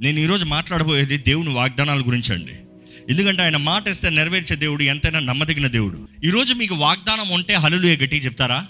[0.00, 2.52] నేను ఈరోజు మాట్లాడబోయేది దేవుని వాగ్దానాల గురించి అండి.
[3.10, 6.08] ఎందుకంటే ఆయన మాట ఇస్తే నెరవేర్చే దేవుడు ఎంతైనా నమ్మదగిన దేవుడు.
[6.24, 8.66] ఈరోజు మీకు వాగ్దానం ఉంటే హలులు గట్టి చెప్తారా?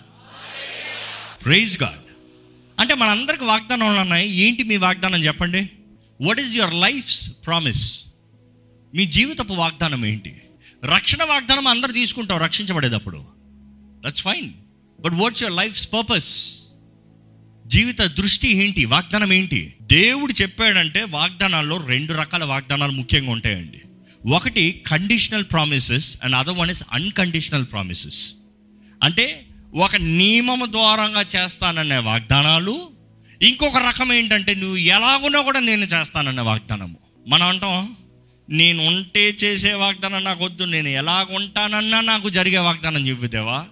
[1.44, 2.12] ప్రైజ్ గాడ్
[2.80, 4.34] అంటే మనందరికి వాగ్దానాలు ఉన్నాయి.
[4.34, 5.70] ఏంటి మీ వాగ్దానం చెప్పండి?
[6.20, 8.04] What is your life's promise
[8.94, 10.36] మీ జీవితపు వాగ్దానం ఏంటి?
[10.94, 13.24] రక్షణ వాగ్దానం అందరు తీసుకుంటాం రక్షించబడేటప్పుడు
[14.06, 14.50] that's fine
[15.00, 16.56] but what's your life's purpose
[17.66, 18.84] జీవిత దృష్టి ఏంటి?
[18.84, 19.74] వాగ్దానం ఏంటి?
[19.92, 23.80] దేవుడు చెప్పాడంటే వాగ్దానాల్లో రెండు రకాల వాగ్దానాలు ముఖ్యంగా ఉంటాయండి.
[24.28, 28.20] ఒకటి conditional promises and other one is unconditional promises
[29.02, 32.76] అంటే ఒక నియమం ద్వారంగా చేస్తాననే వాగ్దానాలు.
[33.42, 36.98] ఇంకొక రకం ఏంటంటే నువ్వు ఎలాగున్నా కూడా నేను చేస్తానన్న వాగ్దానము.
[37.28, 37.96] మనం అంటాం
[38.50, 43.64] నేను ఉంటే చేసే వాగ్దానం నాకు వద్దు నేను ఎలాగుంటానన్నా నాకు జరిగే వాగ్దానం చెప్పుదేవా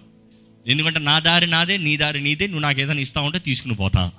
[0.67, 4.11] ఎందుకంటే నా దారి నాదే నీ దారి నీదే నువ్వు నాకు ఏదైనా ఇస్తా ఉంటే తీసుకుని పోతా.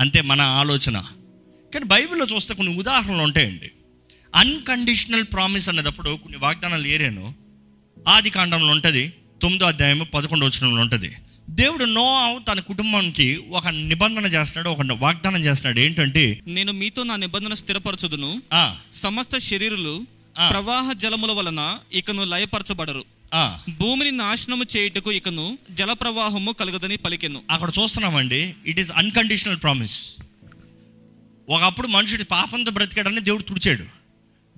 [0.00, 1.04] అంతే మన ఆలోచన.
[1.74, 3.70] కానీ బైబిల్లో చూస్తే కొన్ని ఉదాహరణలు ఉంటాయండి.
[4.34, 7.34] అన్కండిషనల్ ప్రామిస్ అనేటప్పుడు కొన్ని వాగ్దానాలు ఏరాను.
[8.08, 11.12] ఆది కాండంలో ఉంటుంది తొమ్మిదో అధ్యాయం పదకొండో వచనంలో ఉంటుంది.
[11.50, 15.80] దేవుడు నో తన కుటుంబానికి ఒక నిబంధన చేస్తున్నాడు ఒక వాగ్దానం చేస్తున్నాడు.
[15.80, 18.42] ఏంటంటే నేను మీతో నా నిబంధన స్థిరపరచుదును.
[18.96, 20.06] సమస్త శరీరులు.
[20.50, 23.04] ప్రవాహ జలముల వలన ఇకను లయపరచబడరు.
[23.80, 27.42] భూమిని నాశనము చేయుటకు ఇకను జల ప్రవాహము కలుగదని పలికెను.
[27.50, 30.16] అక్కడ చూస్తున్నామండి ఇట్ ఈస్ అన్కండిషనల్ ప్రామిస్
[31.48, 33.84] ఒకప్పుడు మనుషుడు పాపంతో బ్రతికాడని దేవుడు తుడిచాడు.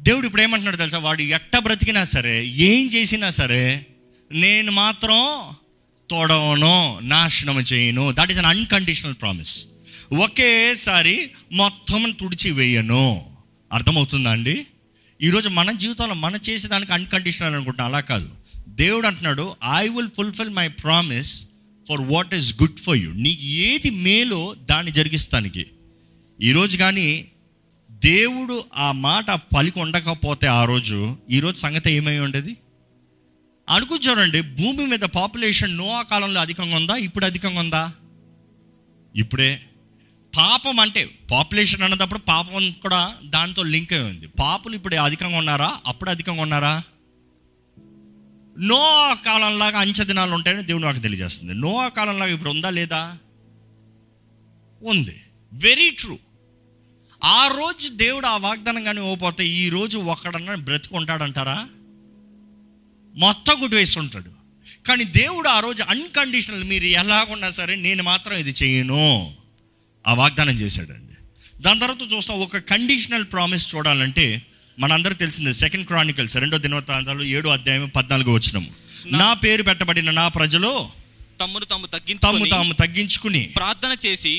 [0.01, 0.99] దేవుడు ఇప్పుడు ఏమంటున్నాడు తెలుసా?
[0.99, 3.87] వాడు ఎట్ట బ్రతికినా సరే ఏం చేసినా సరే
[4.33, 5.55] నేను మాత్రం
[6.11, 8.13] తోడవను నాశనం చేయను.
[8.13, 9.67] That is an unconditional promise
[10.23, 13.31] ఒకేసారి మొత్తం తుడిచి వేయను.
[13.73, 14.67] అర్థమవుతుందా అండి?
[15.23, 17.95] ఈరోజు మన జీవితంలో మనం చేసేదానికి అన్కండిషనల్ అనుకుంటున్నాం.
[17.95, 18.40] అలా కాదు.
[18.71, 21.47] దేవుడు అంటున్నాడు I will fulfil my promise
[21.89, 25.67] for what is good for you నీకు ఏది మేలో దాన్ని జరిగిస్తానికి.
[26.41, 27.29] ఈరోజు కానీ
[27.91, 32.57] దేవుడు ఆ మాట పలికి ఉండకపోతే ఆ రోజు ఈరోజు సంగతి ఏమై ఉండేది?
[33.69, 36.95] అనుకుంటారండి భూమి మీద పాపులేషన్ నో ఆ కాలంలో అధికంగా ఉందా?
[36.95, 37.93] ఇప్పుడు అధికంగా ఉందా?
[39.17, 39.61] ఇప్పుడే.
[40.37, 44.27] పాపం అంటే పాపులేషన్ అన్నప్పుడు పాపం కూడా దాంతో లింక్ అయి ఉంది.
[44.27, 45.77] పాపులు ఇప్పుడు అధికంగా ఉన్నారా?
[45.87, 46.83] అప్పుడు అధికంగా ఉన్నారా?
[48.61, 51.55] నో కాలంలాగా అంచె దినాలు ఉంటాయని దేవుడు నాకు తెలియజేస్తుంది.
[51.55, 53.19] నో కాలంలాగా ఇప్పుడు ఉందా లేదా?
[54.83, 55.23] ఉంది.
[55.53, 56.19] వెరీ ట్రూ
[57.25, 61.69] ఆ రోజు దేవుడు ఆ వాగ్దానం కానీ ఓపోతే ఈ రోజు ఒక్కడన్నా బ్రతుకుంటాడంటారా?
[63.15, 64.31] మొత్తం గుడ్ వేసి ఉంటాడు
[64.87, 69.35] కానీ దేవుడు ఆ రోజు అన్కండిషనల్ మీరు ఎలాగున్నా సరే నేను మాత్రం ఇది చేయను.
[70.07, 71.15] ఆ వాగ్దానం చేశాడండి.
[71.63, 74.43] దాని తర్వాత చూస్తాం ఒక కండిషనల్ ప్రామిస్ చూడాలంటే
[74.81, 78.71] మనందరూ తెలిసిందే సెకండ్ క్రానికల్స్ రెండో దినవృత్తాంతాలు ఏడో అధ్యాయం పద్నాలుగో వచ్చినము
[79.19, 80.71] నా పేరు పెట్టబడిన నా ప్రజలు
[81.41, 84.33] తమ్మును తాము తమ్ము తగ్గించుకొని తాము తగ్గించుకుని ప్రార్థన చేసి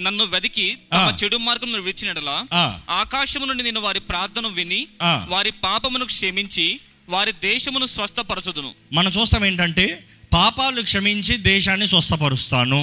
[0.00, 1.16] నన్ను వెదికి తమ ఆ.
[1.22, 2.62] చెడు మార్గం విడిచినట్లా ఆ,
[2.94, 4.80] ఆకాశము నుండి నేను వారి ప్రార్థన విని.
[5.28, 6.66] వారి పాపమును క్షమించి
[7.08, 8.70] వారి దేశమును స్వస్థపరచుదును.
[8.92, 9.86] మనం చూస్తాం ఏంటంటే
[10.32, 12.80] పాపాలు క్షమించి దేశాన్ని స్వస్థపరుస్తాను.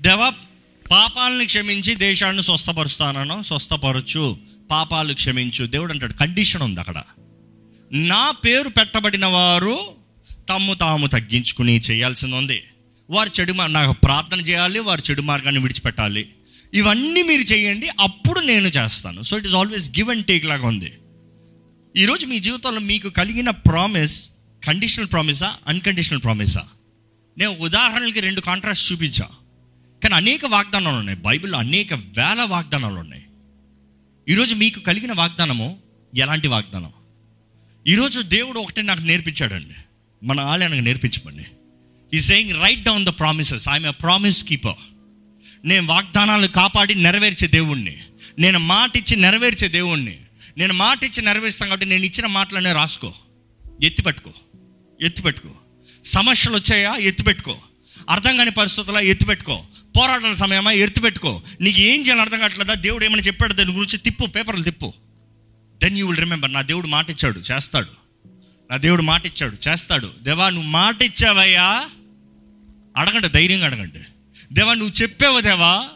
[0.00, 0.28] దేవా
[0.86, 4.24] పాపాలను క్షమించి దేశాన్ని స్వస్థపరుస్తానను స్వస్థపరచు.
[4.72, 5.66] పాపాలు క్షమించు.
[5.66, 7.02] దేవుడు అంటాడు కండిషన్ ఉంది అక్కడ.
[7.92, 9.78] నా పేరు పెట్టబడిన వారు
[10.48, 12.62] తమ్ము తాము తగ్గించుకుని చేయాల్సింది ఉంది.
[13.10, 16.28] వారు చెడు నాకు ప్రార్థన చేయాలి వారు చెడు మార్గాన్ని విడిచిపెట్టాలి.
[16.74, 19.22] ఇవన్నీ మీరు చేయండి అప్పుడు నేను చేస్తాను.
[19.22, 20.92] So it is always give and take లాగా ఉంది.
[21.96, 24.30] ఈరోజు మీ జీవితంలో మీకు కలిగిన ప్రామిస్
[24.66, 26.62] కండిషనల్ ప్రామిసా అన్కండిషనల్ ప్రామిసా
[27.38, 29.28] నేను ఉదాహరణలకి రెండు కాంట్రాస్ట్ చూపించా.
[30.02, 31.18] కానీ అనేక వాగ్దానాలు ఉన్నాయి.
[31.18, 33.24] బైబిల్లో అనేక వేల వాగ్దానాలు ఉన్నాయి.
[34.28, 35.78] ఈరోజు మీకు కలిగిన వాగ్దానము
[36.16, 36.92] ఎలాంటి వాగ్దానం?
[37.86, 39.74] ఈరోజు దేవుడు ఒకటే నాకు నేర్పించాడండి.
[40.26, 41.46] మన ఆలయానికి నేర్పించమండి.
[42.14, 44.74] ఈ saying write down the promises I'm a promise keeper
[45.64, 47.98] నేను వాగ్దానాలు కాపాడి నెరవేర్చే దేవుణ్ణి.
[48.38, 50.18] నేను మాట ఇచ్చి నెరవేర్చే దేవుణ్ణి.
[50.58, 53.14] నేను మాట ఇచ్చి నెరవేరుస్తాను కాబట్టి నేను ఇచ్చిన మాటలనే రాసుకో.
[53.82, 54.30] ఎత్తిపెట్టుకో.
[55.02, 55.50] ఎత్తిపెట్టుకో.
[56.04, 56.96] సమస్యలు వచ్చాయా?
[56.96, 57.58] ఎత్తిపెట్టుకో.
[58.10, 59.64] అర్థం కాని పరిస్థితుల్లో ఎత్తిపెట్టుకో.
[59.96, 61.42] పోరాటాల సమయమా ఎత్తిపెట్టుకో.
[61.60, 62.74] నీకు ఏం చేయాలి అర్థం కావట్లేదా?
[62.74, 63.52] దేవుడు ఏమైనా చెప్పాడు?
[63.52, 64.92] దాని గురించి తిప్పు పేపర్లు తిప్పు.
[65.82, 68.02] దెన్ యూ విల్ రిమెంబర్ నా దేవుడు మాట ఇచ్చాడు చేస్తాడు.
[68.70, 70.10] నా దేవుడు మాట ఇచ్చాడు చేస్తాడు.
[70.22, 71.88] దేవా నువ్వు మాట ఇచ్చావయ్యా?
[72.96, 73.98] అడగండి ధైర్యంగా అడగండి.
[74.52, 75.88] దేవా నువ్వు చెప్పావు దేవా?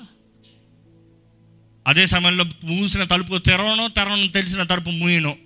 [1.87, 5.37] అదే సమయంలో మూసిన తలుపు తెరవను తెరవను తెలిసిన తలుపు మూయను.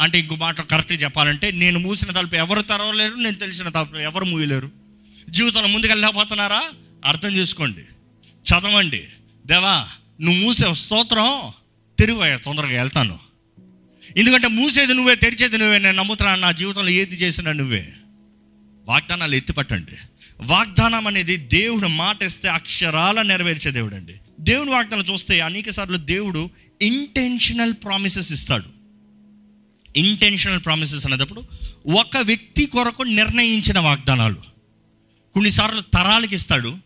[0.00, 4.81] అంటే ఇంకో మాట కరెక్ట్గా చెప్పాలంటే నేను మూసిన తలుపు ఎవరు తెరవలేరు నేను తెలిసిన తలుపు ఎవరు మూయలేరు?
[5.28, 6.62] జీవితంలో ముందుకెళ్ళకపోతున్నారా
[7.04, 7.80] అర్థం చేసుకోండి.
[8.48, 9.04] చదవండి.
[9.46, 9.88] దేవా
[10.20, 11.52] నువ్వు మూసే స్తోత్రం
[11.98, 13.18] తెరివయ్యా తొందరగా వెళ్తాను.
[14.16, 17.92] ఎందుకంటే మూసేది నువ్వే తెరిచేది నువ్వే నేను నమ్ముతున్నా నా జీవితంలో ఏది చేసినా నువ్వే.
[18.84, 19.92] వాగ్దానాలు ఎత్తిపట్టండి.
[20.42, 26.50] వాగ్దానం అనేది దేవుడు మాట ఇస్తే అక్షరాల నెరవేర్చే దేవుడు అండి దేవుని వాగ్దానం చూస్తే అనేక సార్లు దేవుడు
[26.82, 28.64] ఇంటెన్షనల్ ప్రామిసెస్ ఇస్తాడు.
[29.96, 31.42] ఇంటెన్షనల్ ప్రామిసెస్ అనేటప్పుడు
[31.90, 34.51] ఒక వ్యక్తి కొరకు నిర్ణయించిన వాగ్దానాలు.
[35.34, 36.76] కొన్నిసార్లు తరాలకి ఇస్తాడు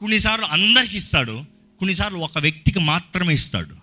[0.00, 1.44] కొన్నిసార్లు అందరికి ఇస్తాడు
[1.78, 3.74] కొన్నిసార్లు ఒక వ్యక్తికి మాత్రమే ఇస్తాడు.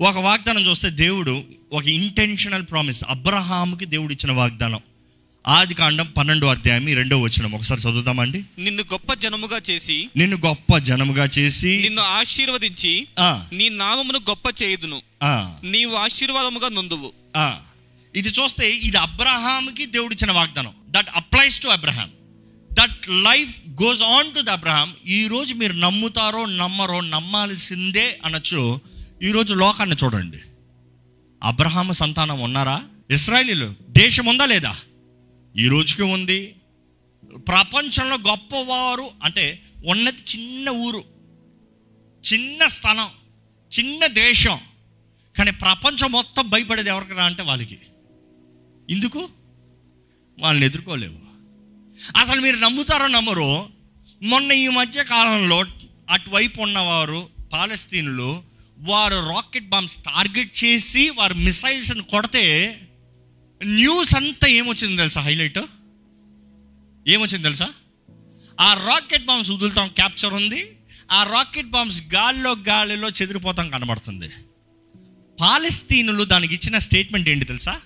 [0.00, 4.80] ఒక వాగ్దానం చూస్తే దేవుడు ఒక ఇంటెన్షనల్ ప్రామిస్ అబ్రహాముకి దేవుడు ఇచ్చిన వాగ్దానం.
[5.46, 11.24] ఆది కాండం పన్నెండో అధ్యాయం రెండో వచ్చిన ఒకసారి చదువుతామండి నిన్ను గొప్ప జనముగా చేసి నిన్ను గొప్ప జనముగా
[11.24, 13.06] చేసి నిన్ను ఆశీర్వదించి
[13.52, 15.02] నీ నామమును గొప్ప చేయుదును.
[15.64, 17.12] నీవు ఆశీర్వాదముగా నొందువు.
[18.16, 20.74] ఇది చూస్తే ఇది అబ్రహాంకి దేవుడు ఇచ్చిన వాగ్దానం.
[20.88, 22.10] That applies to Abraham
[22.74, 28.80] that life goes on to the Abraham ఈ రోజు మీరు నమ్ముతారో నమ్మరో నమ్మాల్సిందే అనొచ్చు.
[29.22, 30.38] ఈరోజు లోకాన్ని చూడండి.
[31.42, 32.84] అబ్రహాం సంతానం ఉన్నారా?
[33.10, 34.76] ఇస్రాయలీలు దేశం ఉందా లేదా?
[35.56, 36.54] ఈ రోజుకి ఉంది.
[37.48, 41.04] ప్రపంచంలో గొప్పవారు అంటే ఉన్నది చిన్న ఊరు
[42.32, 43.08] చిన్న స్థలం
[43.78, 44.58] చిన్న దేశం.
[45.38, 47.78] కానీ ప్రపంచం మొత్తం భయపడేది ఎవరికి రా అంటే వాళ్ళకి.
[48.90, 49.28] ఎందుకు?
[50.38, 51.23] వాళ్ళని ఎదుర్కోలేవు.
[52.16, 53.68] అసలు మీరు నమ్ముతారో నమ్మరు
[54.22, 55.64] మొన్న ఈ మధ్య కాలంలో
[56.10, 58.42] అటువైపు ఉన్నవారు పాలస్తీనులు
[58.78, 62.80] వారు రాకెట్ బాంబ్స్ టార్గెట్ చేసి వారు మిసైల్స్ని కొడితే
[63.64, 65.58] న్యూస్ అంతా ఏమొచ్చింది తెలుసా హైలైట్?
[67.08, 67.68] ఏమొచ్చింది తెలుసా?
[68.60, 70.76] ఆ రాకెట్ బాంబ్స్ వదులుతాం క్యాప్చర్ ఉంది.
[71.12, 74.30] ఆ రాకెట్ బాంబ్స్ గాల్లో గాలిలో చెదిరిపోతాం కనబడుతుంది.
[75.40, 77.80] పాలస్తీనులు దానికి ఇచ్చిన స్టేట్మెంట్ ఏంటి తెలుసా?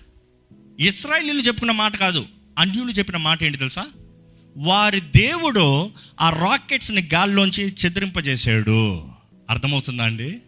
[0.80, 2.26] ఇస్రాయలీలు చెప్పుకున్న మాట కాదు
[2.58, 3.86] అన్యులు చెప్పిన మాట ఏంటి తెలుసా?
[4.56, 5.90] వారి దేవుడు
[6.20, 9.08] ఆ రాకెట్స్ని గాల్లోంచి చెదిరింపజేశాడు.
[9.50, 10.38] అర్థమవుతుందా అండి?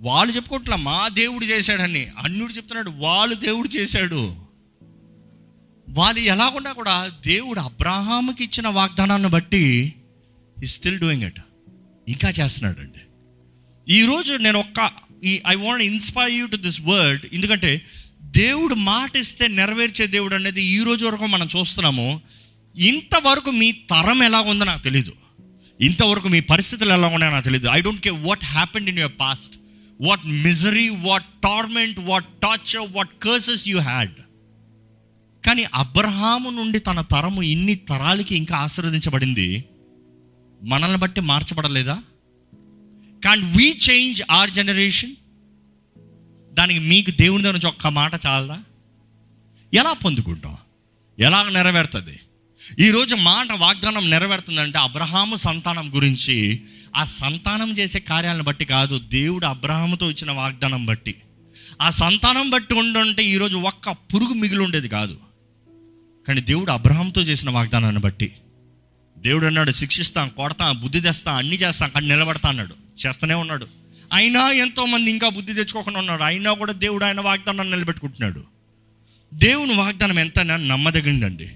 [0.00, 2.06] వాళ్ళు చెప్పుకోవట్లా మా దేవుడు చేశాడని.
[2.18, 4.36] అన్యుడు చెప్తున్నాడు వాళ్ళు దేవుడు చేశాడు.
[5.88, 9.94] వాళ్ళు ఎలాగున్నా కూడా దేవుడు అబ్రహాముకి ఇచ్చిన వాగ్దానాన్ని బట్టి
[10.62, 11.40] ఈ స్టిల్ డూయింగ్ ఇట్
[12.08, 13.00] ఇంకా చేస్తున్నాడు అండి
[13.94, 14.90] ఈరోజు నేను ఒక్క
[15.24, 17.82] ఈ I want inspire you to this word ఎందుకంటే
[18.22, 22.20] దేవుడు మాట ఇస్తే నెరవేర్చే దేవుడు అనేది ఈ రోజు వరకు మనం చూస్తున్నాము.
[22.76, 25.12] ఇంతవరకు మీ తరం ఎలా ఉందో నాకు తెలీదు.
[25.80, 29.56] ఇంతవరకు మీ పరిస్థితులు ఎలా ఉన్నాయో నాకు తెలియదు I don't care what happened in your past
[30.00, 34.10] what misery what torment what torture what curses you had
[35.46, 39.64] కానీ అబ్రహాము నుండి తన తరము ఇన్ని తరాలకి ఇంకా ఆశీర్వదించబడింది.
[40.62, 42.02] మనల్ని బట్టి మార్చబడలేదా?
[43.24, 45.14] Can we change our generation
[46.52, 48.62] దానికి మీకు దేవుని దగ్గర నుంచి ఒక్క మాట చాలదా?
[49.74, 50.56] ఎలా పొందుకుంటాం?
[51.18, 52.20] ఎలా నెరవేరుతుంది?
[52.80, 56.62] ఈరోజు మాట వాగ్దానం నెరవేరుతుందంటే అబ్రహాము సంతానం గురించి
[56.96, 61.14] ఆ సంతానం చేసే కార్యాలను బట్టి కాదు దేవుడు అబ్రహాముతో ఇచ్చిన వాగ్దానం బట్టి.
[61.82, 65.18] ఆ సంతానం బట్టి ఉండుంటే ఈరోజు ఒక్క పురుగు మిగిలి ఉండేది కాదు.
[66.28, 68.32] కానీ దేవుడు అబ్రహాంతో చేసిన వాగ్దానాన్ని బట్టి.
[69.18, 73.06] దేవుడు అన్నాడు శిక్షిస్తాం కొడతాం బుద్ధి తెస్తాం అన్ని చేస్తాం కానీ నిలబడతా అన్నాడు.
[73.06, 73.66] చేస్తూనే ఉన్నాడు.
[74.12, 78.44] అయినా ఎంతోమంది ఇంకా బుద్ధి తెచ్చుకోకుండా ఉన్నాడు అయినా కూడా దేవుడు ఆయన వాగ్దానాన్ని నిలబెట్టుకుంటున్నాడు.
[79.34, 81.50] దేవుని వాగ్దానం ఎంత నమ్మదగిందండి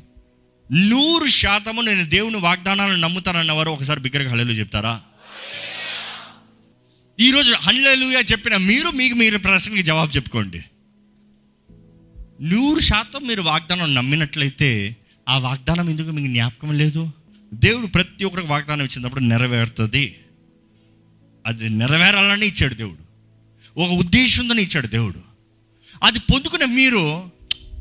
[0.73, 5.01] నూరు శాతము నేను దేవుని వాగ్దానాలను నమ్ముతానన్నవారు ఒకసారి బిగ్గరగా హల్లెలు చెప్తారా?
[7.21, 10.65] ఈరోజు హల్లెలూయా చెప్పిన మీరు మీకు మీరు ప్రశ్నకి జవాబు చెప్పుకోండి.
[12.43, 14.97] నూరు శాతం మీరు వాగ్దానం నమ్మినట్లయితే
[15.29, 17.11] ఆ వాగ్దానం ఎందుకు మీకు జ్ఞాపకం లేదు?
[17.55, 20.19] దేవుడు ప్రతి ఒక్కరికి వాగ్దానం ఇచ్చినప్పుడు నెరవేరుతుంది.
[21.47, 23.09] అది నెరవేరాలని ఇచ్చాడు దేవుడు.
[23.81, 25.21] ఒక ఉద్దేశంతో ఇచ్చాడు దేవుడు.
[26.03, 27.31] అది పొందుకున్న మీరు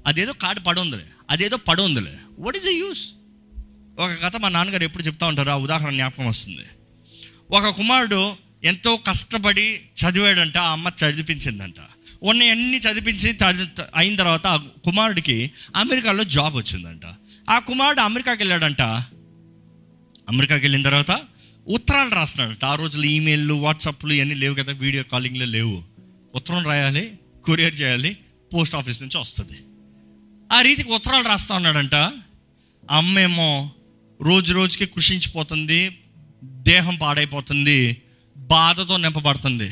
[0.07, 3.09] అదేదో కాడు పడి ఉందిలే అదేదో పడి ఉందిలే వాట్ ఈస్ ద యూస్
[3.99, 6.65] ఒక కథ మా నాన్నగారు ఎప్పుడు చెప్తా ఉంటారు ఆ ఉదాహరణ జ్ఞాపకం వస్తుంది.
[7.49, 11.75] ఒక కుమారుడు ఎంతో కష్టపడి చదివాడంట ఆ అమ్మ చదివించిందంట.
[12.23, 13.37] ఉన్న అన్ని చదివించి
[13.95, 17.01] అయిన తర్వాత ఆ కుమారుడికి అమెరికాలో జాబ్ వచ్చిందంట.
[17.49, 18.81] ఆ కుమారుడు అమెరికాకి వెళ్ళాడంట.
[20.29, 21.21] అమెరికాకి వెళ్ళిన తర్వాత
[21.67, 22.65] ఉత్తరాలు రాస్తున్నాడంట.
[22.65, 25.83] ఆ రోజులు ఈమెయిల్లు వాట్సాప్లు ఇవన్నీ లేవు కదా వీడియో కాలింగ్లు లేవు.
[26.35, 28.17] ఉత్తరం రాయాలి కొరియర్ చేయాలి
[28.53, 29.59] పోస్ట్ ఆఫీస్ నుంచి వస్తుంది.
[30.53, 31.95] ఆ రీతికి ఉత్తరాలు రాస్తా ఉన్నాడంట.
[32.91, 33.71] అమ్మేమో
[34.21, 35.99] రోజు రోజుకి కృషించిపోతుంది
[36.43, 38.01] దేహం పాడైపోతుంది
[38.37, 39.71] బాధతో నింపబడుతుంది.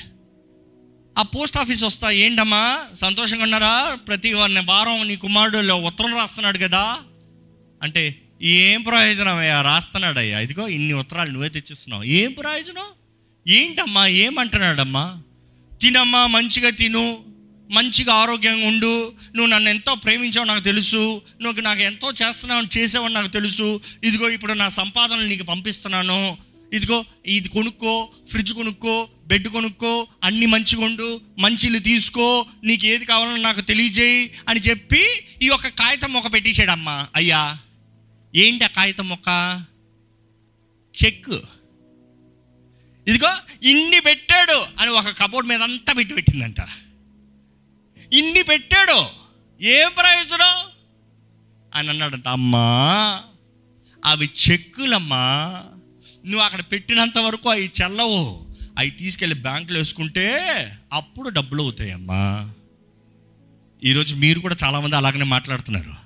[1.18, 3.96] ఆ పోస్ట్ ఆఫీస్ వస్తా ఏంటమ్మా సంతోషంగా ఉన్నారా?
[4.08, 6.98] ప్రతి వారిని వారం నీ కుమారుడు ఉత్తరం రాస్తున్నాడు కదా.
[7.84, 9.62] అంటే ఏం ప్రయోజనం అయ్యా?
[9.62, 12.04] రాస్తున్నాడయ్యా ఇదిగో ఇన్ని ఉత్తరాలు నువ్వే తెచ్చిస్తున్నావు.
[12.04, 12.86] ఏం ప్రయోజనం?
[13.48, 14.08] ఏంటమ్మా?
[14.08, 15.22] ఏమంటున్నాడమ్మా?
[15.82, 17.35] తినమ్మా మంచిగా తిను.
[17.72, 19.14] మంచిగా ఆరోగ్యంగా ఉండు.
[19.36, 21.22] నువ్వు నన్ను ఎంతో ప్రేమించావు నాకు తెలుసు.
[21.42, 23.82] నువ్వు నాకు ఎంతో చేస్తున్నావు చేసావు నాకు తెలుసు.
[24.04, 26.38] ఇదిగో ఇప్పుడు నా సంపాదనలు నీకు పంపిస్తున్నాను.
[26.74, 31.22] ఇదిగో ఇది కొనుక్కో ఫ్రిడ్జ్ కొనుక్కో బెడ్ కొనుక్కో అన్ని మంచిగా ఉండు.
[31.40, 35.04] మంచిలు తీసుకో నీకు ఏది కావాలో నాకు తెలియజేయి అని చెప్పి
[35.42, 37.08] ఈ యొక్క కాగితం మొక్క పెట్టేశాడమ్మా.
[37.16, 37.58] అయ్యా
[38.36, 39.64] ఏంటి ఆ కాగితం మొక్క?
[41.06, 41.30] చెక్.
[43.08, 46.58] ఇదిగో ఇన్ని పెట్టాడు అని ఒక కబోర్డ్ మీద అంతా పెట్టి పెట్టిందంట.
[48.14, 49.06] ఇన్ని పెట్టాడు.
[49.64, 50.66] ఏం ప్రయోజనం?
[51.76, 53.22] అని అన్నాడంట అమ్మా
[54.06, 55.64] అవి చెక్కులమ్మా.
[56.26, 58.46] నువ్వు అక్కడ పెట్టినంత వరకు అవి చెల్లవు.
[58.78, 60.42] అవి తీసుకెళ్ళి బ్యాంకులో వేసుకుంటే
[60.94, 62.52] అప్పుడు డబ్బులు అవుతాయమ్మా.
[63.84, 66.06] ఈరోజు మీరు కూడా చాలామంది అలాగనే మాట్లాడుతున్నారు.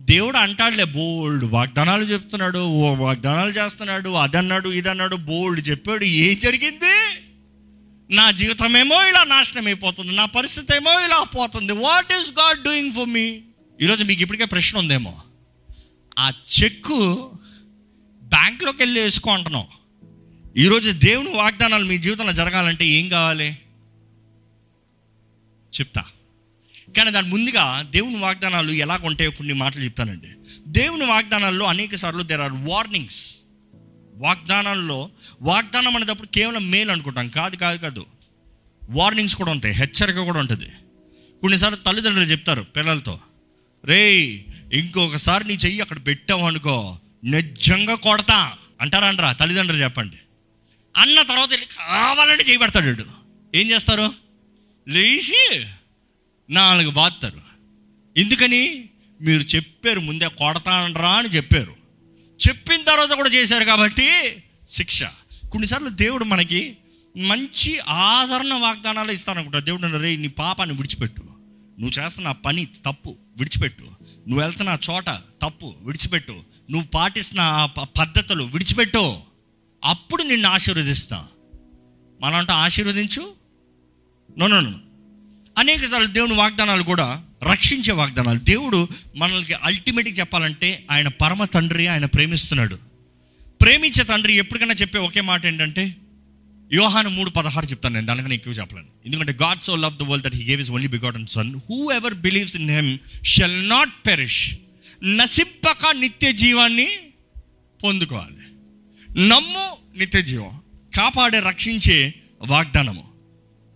[0.00, 6.95] దేవుడు అంటాడులే బోల్డ్ వాగ్దానాలు చెప్తున్నాడు ఓ వాగ్దానాలు చేస్తున్నాడు అదన్నాడు ఇదన్నాడు బోల్డ్ చెప్పాడు ఏం జరిగింది?
[8.10, 11.72] నా జీవితమేమో ఇలా నాశనం అయిపోతుంది నా పరిస్థితి ఏమో ఇలా పోతుంది.
[11.72, 13.40] What is God doing for మీ
[13.82, 15.22] ఈరోజు మీకు ఇప్పటికే ప్రశ్న ఉందేమో.
[16.18, 16.32] ఆ
[16.62, 17.30] చెక్కు
[18.22, 19.66] బ్యాంక్లోకి వెళ్ళి వేసుకో అంటున్నాం.
[20.56, 23.58] ఈరోజు దేవుని వాగ్దానాలు మీ జీవితంలో జరగాలంటే ఏం కావాలి?
[25.80, 26.04] చెప్తా.
[26.96, 30.28] కానీ దాని ముందుగా దేవుని వాగ్దానాలు ఎలా ఉంటాయో కొన్ని మాటలు చెప్తానండి.
[30.66, 33.35] దేవుని వాగ్దానాల్లో అనేక సార్లు దేర్ ఆర్ వార్నింగ్స్
[34.16, 35.10] వాగ్దానాల్లో
[35.42, 37.28] వాగ్దానం అనేటప్పుడు కేవలం మేలు అనుకుంటాం.
[37.28, 38.06] కాదు కాదు కాదు.
[38.90, 39.74] వార్నింగ్స్ కూడా ఉంటాయి.
[39.74, 40.68] హెచ్చరిక కూడా ఉంటుంది.
[41.40, 43.20] కొన్నిసార్లు తల్లిదండ్రులు చెప్తారు పిల్లలతో
[43.84, 44.40] రేయ్
[44.72, 48.52] ఇంకొకసారి నీ చెయ్యి అక్కడ పెట్టావు అనుకో నిజంగా కొడతా.
[48.80, 49.32] అంటారా అంటారా?
[49.32, 50.16] తల్లిదండ్రులు చెప్పండి.
[50.96, 53.04] అన్న తర్వాత వెళ్ళి కావాలంటే చేయబడతాడు
[53.54, 54.14] ఏం చేస్తారు?
[54.88, 55.66] లేచి
[56.50, 57.40] నాలుగు బాత్తారు
[58.16, 58.88] ఎందుకని?
[59.20, 61.75] మీరు చెప్పారు ముందే కొడతానరా అని చెప్పారు.
[62.48, 64.10] చెప్పిన తర్వాత కూడా చేశారు కాబట్టి
[64.68, 65.02] శిక్ష.
[65.50, 66.76] కొన్నిసార్లు దేవుడు మనకి
[67.16, 69.58] మంచి ఆదరణ వాగ్దానాలు ఇస్తారనుకుంటా.
[69.58, 71.22] దేవుడు రే నీ పాపాన్ని విడిచిపెట్టు.
[71.80, 73.82] నువ్వు చేస్తున్న పని తప్పు విడిచిపెట్టు.
[74.28, 75.06] నువ్వు వెళ్తున్న ఆ చోట
[75.42, 76.32] తప్పు విడిచిపెట్టు.
[76.70, 79.16] నువ్వు పాటిస్తున్న ప- పద్ధతులు విడిచిపెట్టు.
[79.84, 81.26] అప్పుడు నిన్ను ఆశీర్వదిస్తా.
[82.20, 83.34] మనంట ఆశీర్వదించు.
[84.38, 84.72] No no.
[85.58, 88.38] అనేక సార్లు దేవుని వాగ్దానాలు కూడా రక్షించే వాగ్దానాలు.
[88.38, 92.78] దేవుడు మనల్ని అల్టిమేట్గా చెప్పాలంటే ఆయన పరమ తండ్రి ఆయన ప్రేమిస్తున్నాడు.
[93.60, 95.96] ప్రేమించే తండ్రి ఎప్పటికైనా చెప్పే ఒకే మాట ఏంటంటే
[96.72, 98.86] యోహాను మూడు పదహారు చెప్తాను నేను దానికన్నా ఎక్కువ చెప్పలేను.
[99.06, 101.56] ఎందుకంటే God so love the world that he gave his only begotten son
[101.92, 104.54] whoever believes in him shall not perish
[105.04, 106.88] నశింపక నిత్య జీవాన్ని
[107.84, 108.36] పొందుకోవాలి.
[109.28, 110.60] నమ్ము నిత్య జీవం.
[110.96, 113.08] కాపాడే రక్షించే వాగ్దానము.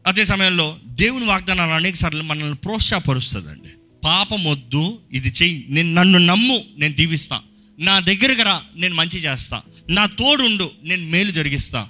[0.06, 3.68] అదే సమయంలో దేవుని వాగ్దానాలు అనేక సార్లు మనల్ని ప్రోత్సాహపరుస్తుందండి.
[4.04, 5.66] పాపం వద్దు ఇది చెయ్యి.
[5.68, 7.40] నేను నన్ను నమ్ము నేను దీవిస్తా.
[7.78, 9.62] నా దగ్గరకు రా నేను మంచి చేస్తా.
[9.90, 11.88] నా తోడుండు నేను మేలు జరిగిస్తా.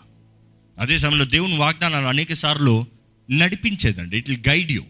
[0.79, 2.87] అదే సమయంలో దేవుని వాగ్దానాలు అనేక సార్లు
[3.31, 4.19] నడిపించేదండి.
[4.19, 4.83] It will guide you.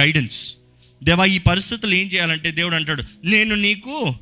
[0.00, 0.56] Guidance.
[1.02, 4.14] దేవా ఈ పరిస్థితులు ఏం చేయాలంటే దేవుడు అంటాడు నేను నీకు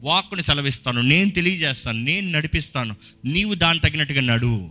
[0.00, 2.96] వాక్కుని సెలవిస్తాను నేను తెలియజేస్తాను నేను నడిపిస్తాను.
[3.24, 4.70] నీవు దాని తగినట్టుగా నడువు.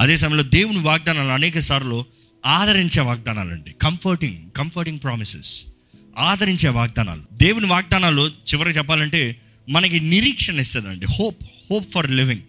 [0.00, 2.04] అదే సమయంలో దేవుని వాగ్దానాలు అనేక సార్లు
[2.46, 5.64] ఆదరించే వాగ్దానాలు అండి కంఫర్టింగ్ కంఫర్టింగ్ ప్రామిసెస్
[6.18, 7.22] ఆదరించే వాగ్దానాలు.
[7.32, 11.06] దేవుని వాగ్దానాలు చివరికి చెప్పాలంటే మనకి నిరీక్షణ ఇస్తుందండి.
[11.06, 12.42] హోప్ హోప్ ఫర్ లివింగ్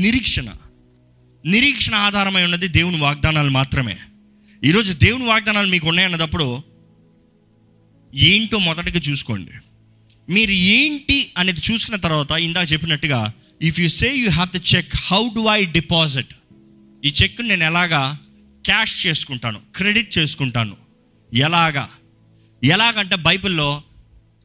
[0.00, 0.48] నిరీక్షణ.
[1.46, 3.96] నిరీక్షణ ఆధారమై ఉన్నది దేవుని వాగ్దానాలు మాత్రమే.
[4.64, 6.62] ఈరోజు దేవుని వాగ్దానాలు మీకు ఉన్నాయన్నప్పుడు
[8.14, 9.50] ఏంటో మొదటగా చూసుకోండి.
[10.32, 15.28] మీరు ఏంటి అనేది చూసుకున్న తర్వాత ఇందాక చెప్పినట్టుగా if you say you have to check how
[15.34, 16.34] do I deposit
[17.04, 18.18] ఈ చెక్ నేను ఎలాగా
[18.64, 20.76] క్యాష్ చేసుకుంటాను క్రెడిట్ చేసుకుంటాను.
[21.34, 21.90] ఎలాగా?
[22.64, 23.82] ఎలాగంటే బైబిల్లో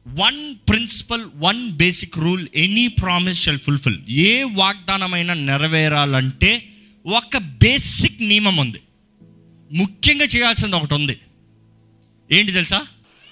[0.08, 3.98] one principle one basic rule any promise shall fulfil.
[4.08, 6.68] ఏ వాగ్దానమైనా నెరవేరాలంటే
[7.06, 8.82] ఒక బేసిక్ నియమం ఉంది.
[9.72, 11.20] ముఖ్యంగా చేయాల్సింది ఒకటి ఉంది.
[12.32, 12.86] ఏంటి తెలుసా?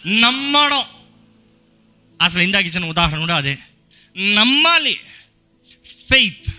[0.07, 0.83] నమ్మడం.
[2.23, 3.59] అసలు ఇందాక ఇచ్చిన ఉదాహరణ కూడా అదే.
[4.35, 5.01] నమ్మాలి.
[6.11, 6.55] ఫెయిత్.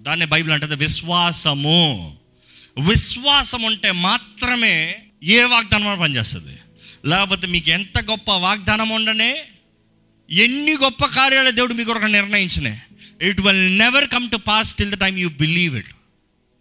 [0.00, 2.16] దాన్ని బైబిల్ అంటుంది విశ్వాసము.
[2.80, 6.58] విశ్వాసం ఉంటే మాత్రమే ఏ వాగ్దానం పనిచేస్తుంది.
[7.06, 9.44] లేకపోతే మీకు ఎంత గొప్ప వాగ్దానం ఉండనే
[10.30, 12.80] ఎన్ని గొప్ప కార్యాలు దేవుడు మీకు ఒక నిర్ణయించినే
[13.22, 15.94] it will never come to pass till the time you believe it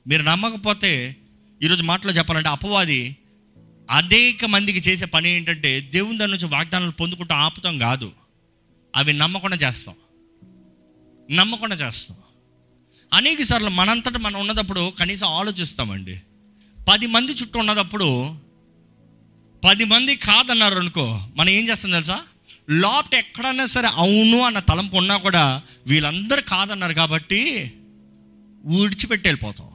[0.07, 1.15] మీరు నమ్మకపోతే
[1.63, 3.15] ఈరోజు మాటలో చెప్పాలంటే అపవాది
[3.89, 8.11] అనేక మందికి చేసే పని ఏంటంటే దేవుని దాని నుంచి వాగ్దానాలు పొందుకుంటూ ఆపుతాం కాదు.
[8.95, 9.95] అవి నమ్మకుండా చేస్తాం.
[11.31, 12.17] నమ్మకుండా చేస్తాం.
[13.13, 16.21] అనేక సార్లు మనంతట మనం ఉన్నదప్పుడు కనీసం ఆలోచిస్తామండి.
[16.89, 18.35] పది మంది చుట్టూ ఉన్నదప్పుడు
[19.65, 22.19] పది మంది కాదన్నారు అనుకో మనం ఏం చేస్తాం తెలుసా?
[22.69, 27.73] లోపట ఎక్కడన్నా సరే అవును అన్న తలంపు ఉన్నా కూడా వీళ్ళందరూ కాదన్నారు కాబట్టి
[28.65, 29.67] ఊడ్చిపెట్టి వెళ్ళిపోతాం.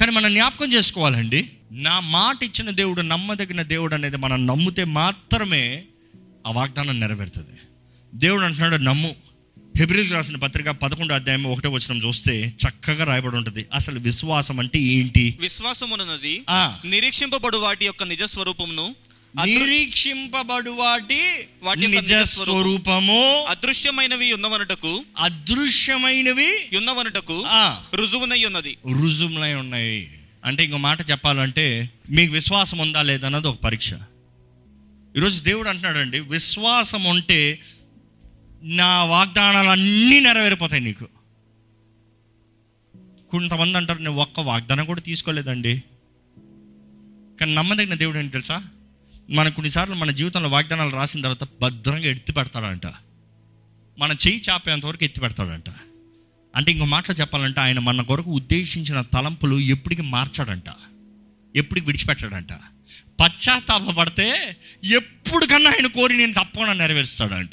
[0.00, 5.84] కానీ మనం జ్ఞాపకం చేసుకోవాలండి నా మాట ఇచ్చిన దేవుడు నమ్మదగిన దేవుడు అనేది మనం నమ్మితే మాత్రమే
[6.46, 7.58] ఆ వాగ్దానం నెరవేరుతుంది.
[8.14, 9.27] దేవుడు అంటున్నాడు నమ్ము.
[9.76, 13.66] హెబ్రిల్ రాసిన పత్రిక పదకొండు అధ్యాయం ఒకటో వచనం చూస్తే చక్కగా రాయబడి ఉంటుంది.
[13.74, 15.38] అసలు విశ్వాసం అంటే ఏంటి?
[15.40, 16.78] విశ్వాసమునది ఆ.
[16.84, 18.94] నిరీక్షింపబడు వాటి యొక్క నిజ స్వరూపమును
[19.44, 21.20] నిరీక్షింపబడు వాటి
[21.62, 27.44] వాటి నిజ స్వరూపము అదృశ్యమైనవి ఉన్నవనుటకు అదృశ్యమైనవి ఉన్నవనుటకు
[27.94, 28.76] రుజువునై ఉన్నది.
[29.02, 30.10] రుజుములై ఉన్నాయి.
[30.44, 33.90] అంటే ఇంకో మాట చెప్పాలంటే మీకు విశ్వాసం ఉందా లేదన్నది ఒక పరీక్ష.
[35.16, 37.58] ఈరోజు దేవుడు అంటున్నాడండి విశ్వాసం ఉంటే
[38.62, 41.06] నా వాగ్దానాలు అన్నీ నెరవేరిపోతాయి నీకు.
[43.30, 45.82] కొంతమంది అంటారు నేను ఒక్క వాగ్దానం కూడా తీసుకోలేదండి.
[47.40, 48.64] కానీ నమ్మదగిన దేవుడు ఏంటి తెలుసా?
[49.30, 52.86] మన కొన్నిసార్లు మన జీవితంలో వాగ్దానాలు రాసిన తర్వాత భద్రంగా ఎత్తి పెడతాడంట.
[53.98, 55.70] మన చేయి చాపేంతవరకు ఎత్తి పెడతాడంట.
[56.56, 60.64] అంటే ఇంకో మాటలో చెప్పాలంటే ఆయన మన కొరకు ఉద్దేశించిన తలంపులు ఎప్పటికి మార్చాడంట.
[61.56, 62.52] ఎప్పటికి విడిచిపెట్టాడంట.
[63.20, 64.56] పశ్చాత్తాపడితే
[65.52, 67.50] కన్నా ఆయన కోరి నేను తప్పకుండా నెరవేరుస్తాడంట.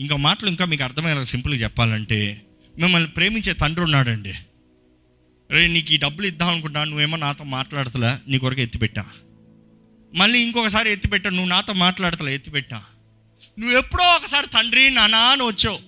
[0.00, 2.46] ఇంకా మాటలు ఇంకా మీకు అర్థమయ్యేలా సింపుల్గా చెప్పాలంటే
[2.78, 4.34] మిమ్మల్ని ప్రేమించే తండ్రి ఉన్నాడండి.
[5.50, 9.04] రే నీకు ఈ డబ్బులు ఇద్దాం అనుకుంటా నువ్వేమో నాతో మాట్లాడతలే నీ కొరకు ఎత్తిపెట్టా.
[10.14, 12.84] మళ్ళీ ఇంకొకసారి ఎత్తిపెట్టా నువ్వు నాతో మాట్లాడతలే ఎత్తిపెట్టా.
[13.58, 15.78] నువ్వు ఎప్పుడో ఒకసారి తండ్రి నానా అని వచ్చావు.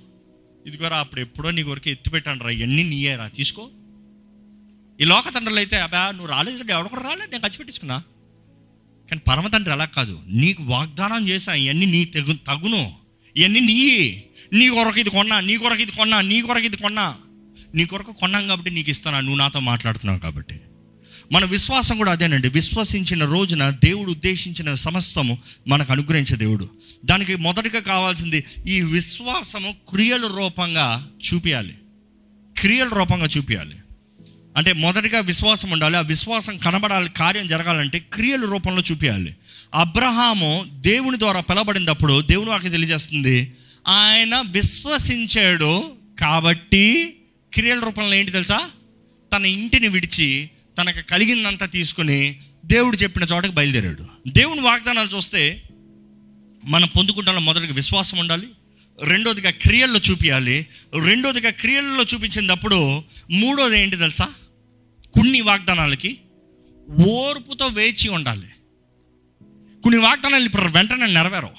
[0.67, 3.71] ఇదిగోరా అప్పుడు ఎప్పుడో నీ కొరకు ఎత్తిపెట్టాను రా ఇవన్నీ నీయేరా తీసుకో.
[5.00, 8.02] ఈ లోక తండ్రులు అయితే అబ్బా నువ్వు రాలేదు కదా ఎవడొకరు రాలేదు నేను ఖర్చు పెట్టించుకున్నా.
[9.11, 10.23] కానీ పరమ తండ్రి అలా కాదు.
[10.26, 13.00] నీకు వాగ్దానం చేశా ఇవన్నీ నీ తెగు తగును.
[13.40, 14.23] ఇవన్నీ నీ.
[14.52, 17.16] నీ కొరకు ఇది కొన్నా నీ కొరకు ఇది కొన్నా నీ కొరకు ఇది కొన్నా.
[17.75, 20.61] నీ కొరకు కొన్నాం కాబట్టి నీకు ఇస్తానా నువ్వు నాతో మాట్లాడుతున్నావు కాబట్టి.
[21.32, 22.49] మన విశ్వాసం కూడా అదేనండి.
[22.49, 26.70] విశ్వసించిన రోజున దేవుడు ఉద్దేశించిన సమస్తము మనకు అనుగ్రహించే దేవుడు.
[27.04, 31.75] దానికి మొదటిగా కావాల్సింది ఈ విశ్వాసము క్రియల రూపంగా చూపించాలి
[32.59, 33.76] క్రియల రూపంగా చూపించాలి
[34.57, 35.97] అంటే మొదటిగా విశ్వాసం ఉండాలి.
[35.97, 39.37] ఆ విశ్వాసం కనబడాలి కార్యం జరగాలంటే క్రియల రూపంలో చూపించాలి
[39.75, 43.52] అబ్రహాము దేవుని ద్వారా పిలబడినప్పుడు దేవుని వాకి తెలియజేస్తుంది
[43.88, 47.14] ఆయన విశ్వసించాడు కాబట్టి
[47.54, 48.61] క్రియల రూపంలో ఏంటి తెలుసా?
[49.33, 54.04] తన ఇంటిని విడిచి తనకు కలిగిందంతా తీసుకుని దేవుడు చెప్పిన చోటకి బయలుదేరాడు.
[54.28, 55.62] దేవుని వాగ్దానాలు చూస్తే
[56.64, 58.47] మనం పొందుకుంటాలో మొదటిగా విశ్వాసం ఉండాలి
[59.02, 60.66] రెండోదిగా క్రియల్లో చూపించాలి
[61.04, 64.28] రెండోదిగా క్రియల్లో చూపించినప్పుడు మూడోది ఏంటి తెలుసా?
[65.14, 66.21] కొన్ని వాగ్దానాలకి
[67.09, 68.49] ఓర్పుతో వేచి ఉండాలి.
[69.83, 71.50] కొన్ని వాగ్దానాలు ఇప్పుడు వెంటనే నెరవేరవు.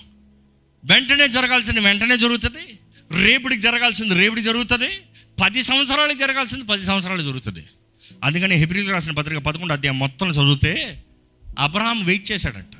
[0.83, 2.79] వెంటనే జరగాల్సింది వెంటనే జరుగుతుంది.
[3.25, 4.89] రేపుడికి జరగాల్సింది రేపుడికి జరుగుతుంది.
[5.41, 7.65] పది సంవత్సరాలకు జరగాల్సింది పది సంవత్సరాలు జరుగుతుంది.
[8.23, 11.03] అందుకని హెబ్రిల్ రాసిన పత్రిక పదకొండు అధ్యాయం మొత్తం చదివితే
[11.59, 12.75] అబ్రహాం వెయిట్ చేశాడంట.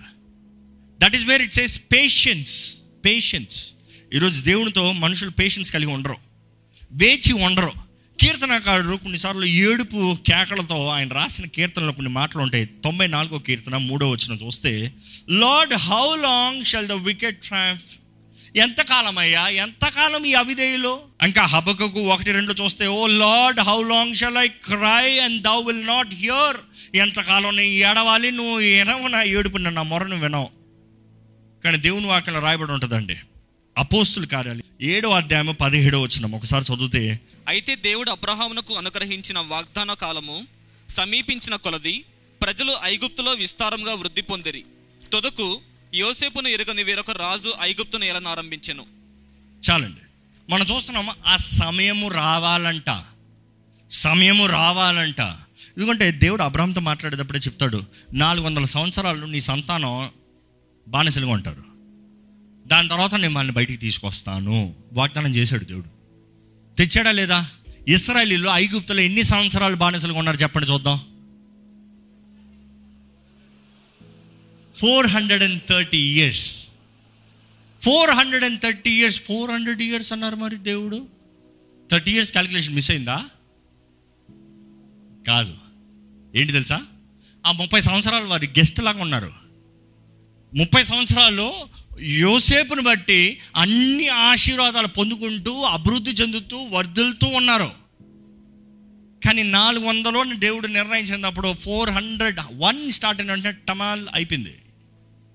[1.01, 3.71] That is where it says patience patience
[4.13, 6.17] ఈరోజు దేవునితో మనుషులు పేషెన్స్ కలిగి ఉండరు.
[6.91, 7.90] వేచి ఉండరు.
[8.21, 12.65] కీర్తనకారుడు కొన్నిసార్లు ఏడుపు కేకలతో ఆయన రాసిన కీర్తనలో కొన్ని మాటలు ఉంటాయి.
[12.65, 14.93] తొంభై నాలుగో కీర్తన మూడో వచ్చిన చూస్తే
[15.29, 17.83] Lord how long shall the wicked triumph
[18.55, 21.01] ఎంతకాలం అయ్యా ఎంతకాలం ఈ అవిధేయులో?
[21.23, 25.87] ఇంకా హబకకు ఒకటి రెండు చూస్తే O Lord how long shall I cry and thou will
[25.87, 26.57] not hear?
[26.95, 28.31] ఎంతకాలం నీ ఏడవాలి?
[28.31, 30.49] నువ్వు వినవు నా ఏడుపు నా మొరను వినవు.
[31.63, 33.17] కానీ దేవుని వాక్యం రాయబడి ఉంటుందండి.
[33.77, 40.47] అపోస్తుల కార్యాలు ఏడో అధ్యాయం పదిహేడో వచ్చిన ఒకసారి చదివితే అయితే దేవుడు అబ్రహామునకు అనుగ్రహించిన వాగ్దాన కాలము
[40.89, 42.05] సమీపించిన కొలది
[42.41, 44.63] ప్రజలు ఐగుప్తులో విస్తారంగా వృద్ధి పొందిరి.
[45.13, 45.61] తొదకు
[45.93, 48.85] యోసేపును ఎరుగని వేరొక రాజు ఐగుప్తును ఏలనారంభించెను
[49.71, 50.01] చాలండి.
[50.51, 53.03] మనం చూస్తున్నాము ఆ సమయము రావాలంట.
[53.91, 55.21] సమయము రావాలంట.
[55.77, 60.09] ఎందుకంటే దేవుడు అబ్రహంతో మాట్లాడేటప్పుడే చెప్తాడు నాలుగు వందల సంవత్సరాలు నీ సంతానం
[60.87, 61.70] బానిసలుగా ఉంటారు.
[62.71, 64.75] దాని తర్వాత నేను వాళ్ళని బయటికి తీసుకొస్తాను.
[64.93, 66.01] వాగ్దానం చేశాడు దేవుడు.
[66.77, 67.49] తెచ్చాడా లేదా?
[67.87, 70.99] ఇస్రాయలీలో ఐగుప్తులో ఎన్ని సంవత్సరాలు బానిసలుగా ఉన్నారు చెప్పండి చూద్దాం.
[74.77, 76.67] Four hundred and thirty years.
[77.81, 79.21] Four hundred and thirty years.
[79.21, 81.07] Four hundred years అన్నారు మరి దేవుడు.
[81.91, 83.25] థర్టీ ఇయర్స్ క్యాలిక్యులేషన్ మిస్ అయిందా?
[85.27, 85.53] కాదు.
[86.35, 86.81] ఏంటి తెలుసా?
[87.45, 89.40] ఆ ముప్పై సంవత్సరాలు వారి గెస్ట్ లాగా ఉన్నారు.
[90.55, 91.53] ముప్పై సంవత్సరాలు
[92.01, 97.71] యోసేపుని బట్టి అన్ని ఆశీర్వాదాలు పొందుకుంటూ అభివృద్ధి చెందుతూ వర్ధిల్తూ ఉన్నారు.
[99.25, 104.57] కానీ నాలుగు వందలో దేవుడు నిర్ణయించినప్పుడు ఫోర్ హండ్రెడ్ వన్ స్టార్ట్ అయిన టమాల్ అయిపోయింది.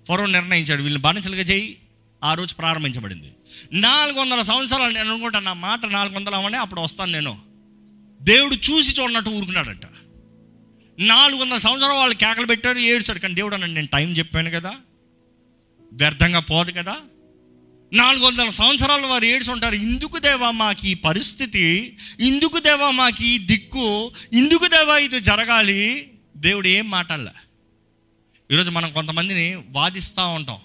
[0.08, 0.82] ఫరో నిర్ణయించాడు.
[0.82, 1.76] వీళ్ళని బానిసలుగా చేయి.
[2.24, 3.32] ఆ రోజు ప్రారంభించబడింది.
[3.72, 7.38] నాలుగు వందల సంవత్సరాలు నేను అనుకుంటా నా మాట నాలుగు వందలు అవనే అప్పుడు వస్తాను నేను.
[8.22, 9.86] దేవుడు చూసి చూడనట్టు ఊరుకున్నాడట.
[10.98, 14.74] నాలుగు వందల సంవత్సరాలు వాళ్ళు కేకలు పెట్టారు ఏడ్చాడు కానీ దేవుడు అన్నాడు నేను టైం చెప్పాను కదా.
[15.92, 16.96] వ్యర్థంగా పోదు కదా.
[17.92, 24.12] నాలుగు వందల సంవత్సరాలు వారు ఏడుచుంటారు ఇందుకు దేవా మాకు ఈ పరిస్థితి ఇందుకు దేవా మాకు ఈ దిక్కు
[24.32, 26.10] ఇందుకు దేవా ఇది జరగాలి.
[26.36, 27.32] దేవుడు ఏం మాటల్లా.
[28.52, 30.56] ఈరోజు మనం కొంతమందిని వాదిస్తూ ఉంటాం.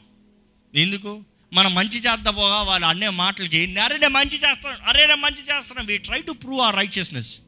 [0.75, 1.23] ఎందుకు?
[1.53, 5.87] మనం మంచి చేద్దాం పోగా వాళ్ళు అనే మాటలకి అరే నేను మంచి చేస్తాను అరే నేను మంచి చేస్తాను
[5.87, 7.39] we try to prove our righteousness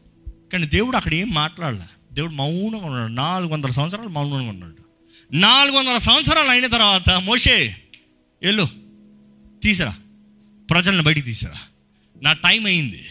[0.54, 1.84] కానీ దేవుడు అక్కడ ఏం మాట్లాడలే.
[2.14, 4.83] దేవుడు మౌనంగా ఉన్నాడు నాలుగు వందల సంవత్సరాలు మౌనంగా ఉన్నాడు.
[5.34, 7.76] నాలుగు వందల సంవత్సరాలు అయిన తర్వాత మోషే
[8.44, 8.68] వెళ్ళు
[9.64, 9.96] తీసిరా.
[10.70, 11.54] ప్రజలను బయటికి తీసిరా.
[12.22, 13.06] నా టైం అయింది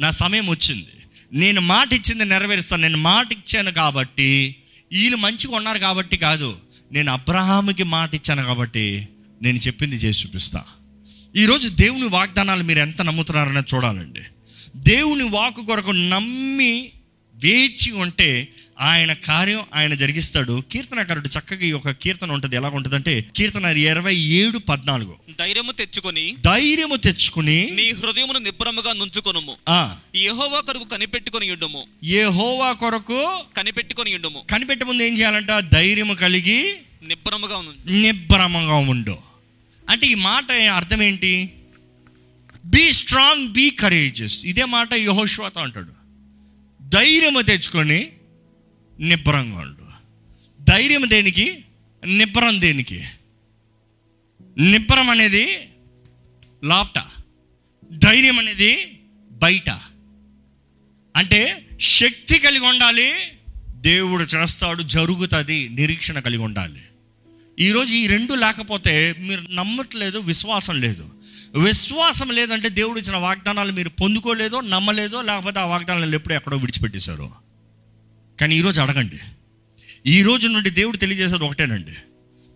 [0.00, 0.86] నా సమయం వచ్చింది.
[1.32, 2.82] నేను మాట ఇచ్చింది నెరవేరుస్తాను.
[2.82, 4.56] నేను మాట ఇచ్చాను కాబట్టి
[4.92, 6.58] వీళ్ళు మంచిగా ఉన్నారు కాబట్టి కాదు
[6.92, 9.08] నేను అబ్రహాముకి మాట ఇచ్చాను కాబట్టి
[9.42, 10.64] నేను చెప్పింది చేసి చూపిస్తా.
[11.36, 14.20] ఈరోజు దేవుని వాగ్దానాలు మీరు ఎంత నమ్ముతున్నారనేది చూడాలండి.
[14.76, 16.92] దేవుని వాకు కొరకు నమ్మి
[17.44, 18.48] వేచి ఉంటే
[18.80, 20.62] ఆయన కార్యం ఆయన జరిగిస్తాడు.
[20.72, 22.56] కీర్తనకారుడు చక్కగా ఈ ఒక కీర్తన ఉంటుంది.
[22.56, 25.16] ఎలా ఉంటుందంటే కీర్తన ఇరవై ఏడు పద్నాలుగు.
[25.38, 29.56] ధైర్యము తెచ్చుకొని ధైర్యము తెచ్చుకుని నీ హృదయమును నిబ్బరముగా నుంచుకొనుము.
[29.68, 29.96] ఆ.
[30.16, 31.84] యెహోవా కొరకు కనిపెట్టుకొని ఉండుము.
[32.04, 34.42] ఏ హోవా కొరకు కనిపెట్టుకొని ఉండుము.
[34.50, 35.48] కనిపెట్టే ముందు ఏం చేయాలంట?
[35.72, 37.92] ధైర్యము కలిగి నిబ్బరముగా ఉండు.
[37.92, 39.16] నిబ్బరమంగా ఉండు.
[39.88, 41.50] అంటే ఈ మాట అర్థం ఏంటి?
[42.64, 45.99] బీ స్ట్రాంగ్ బీ కరేజెస్ ఇదే మాట యహోశ్వాత అంటాడు.
[46.90, 48.12] ధైర్యము తెచ్చుకొని
[49.00, 49.84] నిబ్బరంగా ఉండు.
[50.62, 51.64] ధైర్యం దేనికి?
[52.06, 53.04] నిబ్బరం దేనికి?
[54.58, 55.70] నిబ్బరం అనేది
[56.64, 57.02] లాప్ట.
[57.92, 59.00] ధైర్యం అనేది
[59.32, 59.70] బయట.
[61.16, 63.12] అంటే శక్తి కలిగి ఉండాలి
[63.74, 66.82] దేవుడు చేస్తాడు జరుగుతుంది నిరీక్షణ కలిగి ఉండాలి.
[67.58, 71.19] ఈరోజు ఈ రెండు లేకపోతే మీరు నమ్మట్లేదు విశ్వాసం లేదు.
[71.58, 77.30] విశ్వాసం లేదంటే దేవుడు ఇచ్చిన వాగ్దానాలు మీరు పొందుకోలేదో నమ్మలేదో లేకపోతే ఆ వాగ్దానాలు ఎప్పుడో ఎక్కడో విడిచిపెట్టేశారు.
[78.40, 79.18] కానీ ఈరోజు అడగండి.
[80.06, 81.92] ఈ రోజు నుండి దేవుడు తెలియజేసేది ఒకటేనండి.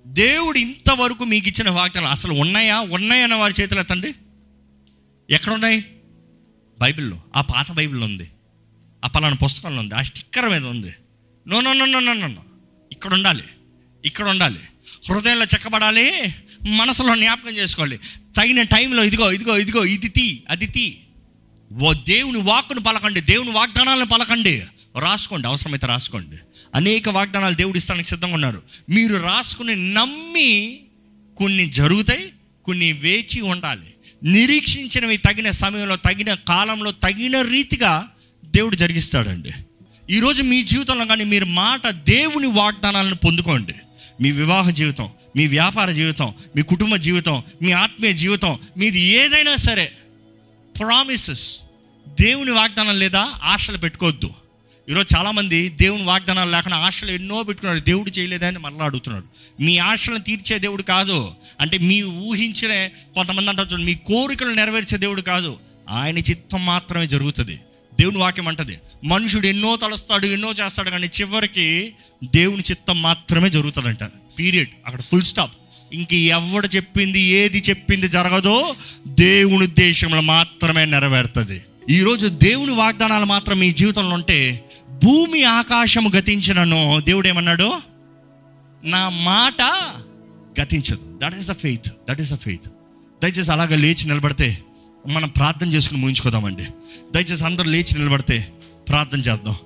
[0.07, 2.80] దేవుడు ఇంతవరకు మీకు ఇచ్చిన వాగ్దానాలు అసలు ఉన్నాయా?
[2.80, 4.14] ఉన్నాయన్న వారి చేతులు ఎత్తండి
[5.30, 5.85] ఎక్కడున్నాయి?
[6.78, 7.22] బైబిల్లో.
[7.37, 8.30] ఆ పాత బైబిల్లో ఉంది.
[9.04, 9.94] ఆ పలానా పుస్తకంలో ఉంది.
[9.94, 10.94] ఆ స్టిక్కర్ మీద ఉంది.
[11.48, 12.42] No no no no no no.
[12.92, 13.44] ఇక్కడ ఉండాలి.
[14.04, 14.61] ఇక్కడ ఉండాలి.
[15.11, 16.35] హృదయంలో చెక్కబడాలి.
[16.68, 18.00] మనసులో జ్ఞాపకం చేసుకోవాలి.
[18.37, 20.97] తగిన టైంలో ఇదిగో ఇదిగో ఇదిగో ఇది తీ అది తీ.
[21.83, 24.62] ఓ దేవుని వాక్కును పలకండి దేవుని వాగ్దానాలను పలకండి.
[24.99, 26.37] రాసుకోండి అవసరమైతే రాసుకోండి.
[26.75, 28.62] అనేక వాగ్దానాలు దేవుడు ఇస్తానికి సిద్ధంగా ఉన్నారు.
[28.90, 30.81] మీరు రాసుకుని నమ్మి
[31.37, 32.33] కొన్ని జరుగుతాయి
[32.64, 33.94] కొన్ని వేచి ఉండాలి.
[34.25, 38.09] నిరీక్షించినవి తగిన సమయంలో తగిన కాలంలో తగిన రీతిగా
[38.44, 39.51] దేవుడు జరిగిస్తాడండి.
[40.11, 43.75] ఈరోజు మీ జీవితంలో కానీ మీరు మాట దేవుని వాగ్దానాలను పొందుకోండి.
[44.20, 49.92] మీ వివాహ జీవితం మీ వ్యాపార జీవితం మీ కుటుంబ జీవితం మీ ఆత్మీయ జీవితం మీది ఏదైనా సరే
[50.79, 51.61] ప్రామిసెస్
[52.20, 54.31] దేవుని వాగ్దానం లేదా ఆశలు పెట్టుకోవద్దు.
[54.90, 57.85] ఈరోజు చాలామంది దేవుని వాగ్దానాలు లేకుండా ఆశలు ఎన్నో పెట్టుకున్నారు.
[57.85, 59.24] దేవుడు చేయలేదని మరలా అడుగుతున్నాడు.
[59.62, 61.35] మీ ఆశలను తీర్చే దేవుడు కాదు.
[61.61, 65.59] అంటే మీ ఊహించిన కొంతమంది అంటారు మీ కోరికలు నెరవేర్చే దేవుడు కాదు.
[65.90, 67.61] ఆయన చిత్తం మాత్రమే జరుగుతుంది.
[68.00, 74.04] దేవుని వాక్యం అంటది మనుషుడు ఎన్నో తలుస్తాడు ఎన్నో చేస్తాడు కానీ చివరికి దేవుని చిత్తం మాత్రమే జరుగుతుందంట.
[74.38, 75.52] పీరియడ్ అక్కడ ఫుల్ స్టాప్
[75.92, 78.74] ఇంక ఎవడు చెప్పింది ఏది చెప్పింది జరగదో
[79.07, 81.61] దేవుని ఉద్దేశంలో మాత్రమే నెరవేరుతుంది.
[81.90, 84.64] ఈరోజు దేవుని వాగ్దానాలు మాత్రం మీ జీవితంలో ఉంటే
[85.04, 87.72] భూమి ఆకాశము గతించినను దేవుడు ఏమన్నాడు?
[88.85, 89.62] నా మాట
[90.61, 91.18] గతించదు.
[91.22, 92.68] That is the faith that is the faith
[93.22, 94.59] దయచేసి అలాగ లేచి నిలబడితే
[95.07, 96.64] మనం ప్రార్థన చేసుకుని ముగించుకోదామండి.
[97.14, 98.49] దయచేసి అందరూ లేచి నిలబడితే
[98.88, 99.57] ప్రార్థన చేద్దాం.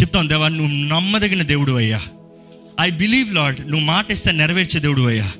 [0.00, 2.02] చెప్తాం దేవా నువ్వు నమ్మదగిన దేవుడు అయ్యా.
[2.80, 5.32] ఐ బిలీవ్ లాడ్ నువ్వు మాట ఇస్తే నెరవేర్చే దేవుడు అయ్యా.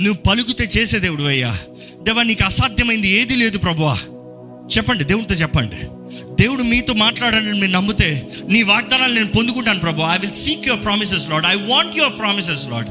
[0.00, 1.58] నువ్వు పలుకుతే చేసే దేవుడు అయ్యా.
[2.02, 3.98] దేవా నీకు అసాధ్యమైంది ఏది లేదు ప్రభువా.
[4.76, 5.76] చెప్పండి దేవునితో చెప్పండి.
[6.42, 11.30] దేవుడు మీతో మాట్లాడాలని నేను నమ్మితే నీ వాగ్దానాలు నేను పొందుకుంటాను ప్రభు I will seek your promises
[11.30, 12.86] Lord I want your promises Lord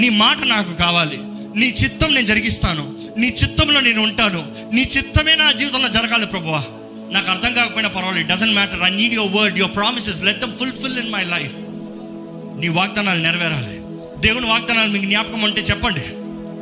[0.00, 1.18] నీ మాట నాకు కావాలి.
[1.58, 2.92] నీ చిత్తం నేను జరిగిస్తాను.
[3.18, 4.46] నీ చిత్తంలో నేను ఉంటాను.
[4.72, 6.64] నీ చిత్తమే నా జీవితంలో జరగాలి ప్రభువా.
[7.10, 8.32] నాకు అర్థం కాకపోయినా పర్వాలేదు.
[8.32, 11.52] Doesn't matter I need your word your promises let them fulfil in my life
[12.60, 13.80] నీ వాగ్దానాలు నెరవేరాలి.
[14.26, 16.00] దేవుని వాగ్దానాలు మీకు జ్ఞాపకం ఉంటే చెప్పండి.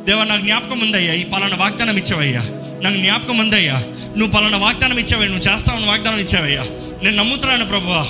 [0.05, 1.15] దేవా నాకు జ్ఞాపకం ఉందయ్యా.
[1.15, 2.41] ఈ పలానా వాగ్దానం ఇచ్చావయ్యా.
[2.83, 3.75] నాకు జ్ఞాపకం ఉందయ్యా.
[4.17, 5.35] నువ్వు పలానా వాగ్దానం ఇచ్చావయ్యా.
[5.35, 6.63] నువ్వు చేస్తావని వాగ్దానం ఇచ్చావయ్యా.
[7.03, 8.09] నేను నమ్ముతున్నాను ప్రభువా.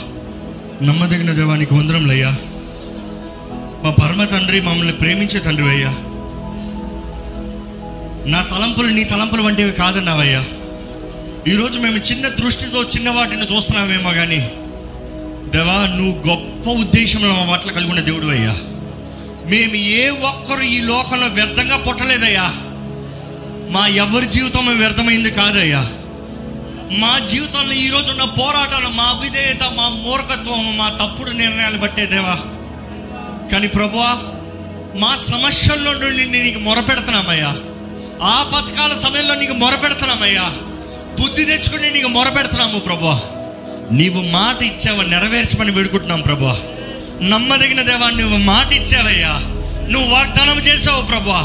[0.83, 2.37] నమ్మదగిన దేవానికి వందరంలయ్యా
[3.85, 5.97] మా పరమ తండ్రి మమ్మల్ని ప్రేమించే తండ్రి అయ్యా.
[8.27, 10.45] నా తలంపులు నీ తలంపులు వంటివి కాదన్నావయ్యా.
[11.49, 14.39] ఈరోజు మేము చిన్న దృష్టితో చిన్న వాటిని చూస్తున్నామేమో కానీ
[15.51, 18.55] దేవా నువ్వు గొప్ప ఉద్దేశంలో మా పట్ల కలిగి ఉన్న దేవుడు అయ్యా.
[19.47, 22.53] మేము ఏ ఒక్కరు ఈ లోకంలో వ్యర్థంగా పుట్టలేదయ్యా.
[23.71, 25.87] మా ఎవరి జీవితం వ్యర్థమైంది కాదయ్యా.
[26.99, 32.37] మా జీవితంలో ఈరోజు ఉన్న పోరాటాలు మా అవిధేయత మా మూర్ఖత్వం మా తప్పుడు నిర్ణయాలు పట్టేదేవా
[33.53, 34.17] కానీ ప్రభువా
[34.97, 37.57] మా సమస్యల్లో నుండి నీకు మొరపెడుతున్నామయ్యా.
[38.25, 40.47] ఆ పథకాల సమయంలో నీకు మొరపెడుతున్నామయ్యా.
[41.21, 43.17] బుద్ధి తెచ్చుకుని నీకు మొరపెడుతున్నాము ప్రభా
[43.91, 46.55] నీవు మాట ఇచ్చావు నెరవేర్చమని వేడుకుంటున్నాం ప్రభా
[47.23, 49.35] నమ్మదగిన దేవా నువ్వు మాట ఇచ్చావయ్యా.
[49.89, 51.43] నువ్వు వాగ్దానం చేసావు ప్రభా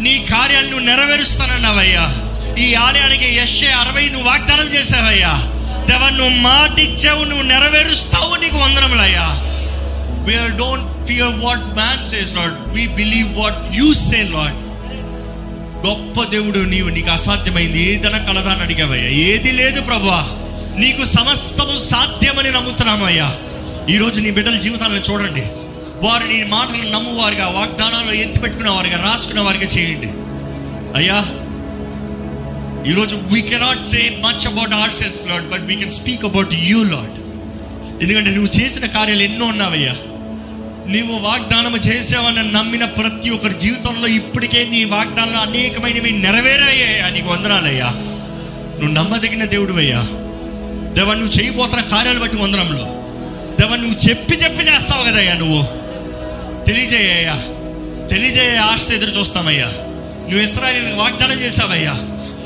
[0.00, 2.04] నీ కార్యాలు నువ్వు నెరవేరుస్తానన్నావయ్యా.
[2.58, 5.32] ఈ ఆలయానికి యశ్ఏ అరవై నువ్వు వాగ్దానం చేసావయ్యా
[5.88, 9.26] దేవా నువ్వు మాట ఇచ్చావు నువ్వు నెరవేరుస్తావు నీకు వందనములయ్యా.
[10.26, 14.58] We are don't fear what man says Lord we believe what you say Lord
[15.86, 17.82] గొప్ప దేవుడు నీవు నీకు అసాధ్యమైంది.
[17.82, 19.08] ఏదైనా కలదా అని అడిగావయ్యా?
[19.08, 20.38] ఏది లేదు ప్రభా
[20.78, 23.38] నీకు సమస్తము సాధ్యమని నమ్ముతున్నామయ్యా
[23.90, 25.44] ఈరోజు నీ బిడ్డల జీవితాలను చూడండి.
[26.06, 30.10] వారు నీ మాటలు నమ్మువారుగా వాగ్దానాలు ఎత్తి పెట్టుకున్న రాసుకున్న వారిగా చేయండి.
[30.96, 31.24] అయ్యా
[32.90, 36.82] ఈరోజు we cannot say much about our selves Lord but we can speak about you
[36.82, 37.18] Lord
[38.02, 39.96] ఎందుకంటే నువ్వు చేసిన కార్యాలు ఎన్నో ఉన్నావయ్యా.
[40.86, 47.86] నీవు వాగ్దానం చేసావని నమ్మిన ప్రతి ఒక్కరి జీవితంలో ఇప్పటికే నీ వాగ్దానాలు అనేకమైనవి నెరవేరాయ్యా నీకు వందనాలయ్యా.
[48.80, 49.98] నువ్వు నమ్మదగిన దేవుడివయ్యా.
[50.92, 52.84] దేవా నువ్వు చేయబోతున్న కార్యాలు బట్టి వందనంలో
[53.60, 55.62] దేవా నువ్వు చెప్పి చెప్పి చేస్తావు కదయ్యా నువ్వు.
[56.64, 57.34] తెలియజేయ్యా.
[58.06, 59.66] తెలియజేయ ఆశ ఎదురు చూస్తామయ్యా.
[60.30, 61.92] నువ్వు ఇస్రాయల్ వాగ్దానం చేసావయ్యా.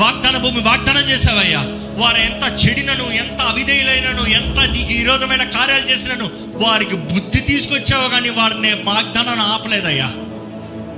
[0.01, 1.61] వాగ్దాన భూమి వాగ్దానం చేసావయ్యా.
[1.99, 8.73] వారు ఎంత చెడినను ఎంత అవిధేయులైనను ఎంత నీకు విరోధమైన కార్యాలు చేసినను వారికి బుద్ధి తీసుకొచ్చావు కానీ వారిని
[8.85, 10.09] వాగ్దానాన్ని ఆపలేదయ్యా.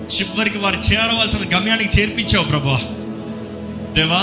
[0.07, 2.79] చివరికి వారు చేరవలసిన గమ్యానికి చేర్పించావు ప్రభా.
[3.95, 4.23] దేవా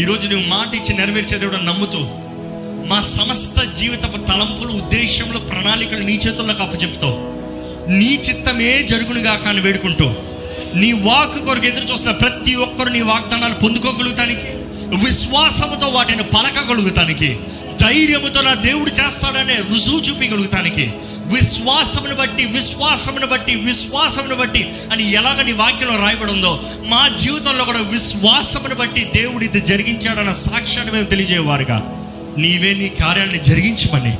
[0.00, 2.00] ఈరోజు నువ్వు మాట ఇచ్చి నెరవేర్చే దేవుడు నమ్ముతూ
[2.86, 7.16] మా సమస్త జీవితపు తలంపులు ఉద్దేశంలో ప్రణాళికలు నీ చేతుల్లోకి అప్పచెప్తావు
[7.90, 10.06] నీ చిత్తమే జరుగునుగా కానీ వేడుకుంటూ
[10.74, 14.48] నీ వాక్ కొరకు ఎదురు చూస్తున్న ప్రతి ఒక్కరు నీ వాగ్దానాలు పొందుకోగలుగుతానికి
[14.96, 17.38] విశ్వాసముతో వాటిని పలకగలుగుతానికి
[17.82, 20.90] ధైర్యముతో నా దేవుడు చేస్తాడనే రుజువు చూపించగలుగుతానికి
[21.26, 27.78] విశ్వాసమును బట్టి విశ్వాసమును బట్టి విశ్వాసమును బట్టి అని ఎలాగ నీ వాక్యంలో రాయబడి ఉందో మా జీవితంలో కూడా
[27.78, 32.06] విశ్వాసమును బట్టి దేవుడు ఇది జరిగించాడన్న సాక్ష్యాన్ని మేము తెలియజేవారుగా
[32.38, 34.16] నీవే నీ కార్యాలని జరిగించమని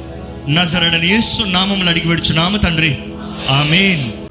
[0.53, 2.99] నజరడని యేసు నామములు అడిగి నామ తండ్రి.
[3.51, 4.24] ఆమెన్.